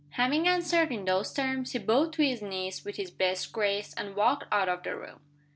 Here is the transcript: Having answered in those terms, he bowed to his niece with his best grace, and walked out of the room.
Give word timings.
Having 0.13 0.47
answered 0.47 0.91
in 0.91 1.05
those 1.05 1.31
terms, 1.31 1.73
he 1.73 1.77
bowed 1.77 2.11
to 2.13 2.23
his 2.23 2.41
niece 2.41 2.83
with 2.83 2.95
his 2.95 3.11
best 3.11 3.51
grace, 3.53 3.93
and 3.93 4.15
walked 4.15 4.45
out 4.51 4.67
of 4.67 4.81
the 4.81 4.95
room. 4.95 5.19